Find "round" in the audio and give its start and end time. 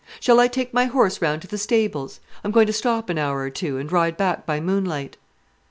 1.21-1.43